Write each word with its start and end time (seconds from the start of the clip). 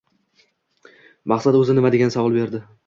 Maqsad 1.35 1.61
o’zi 1.61 1.77
nima 1.81 1.95
degan 1.99 2.19
savol 2.19 2.41
berdi. 2.43 2.69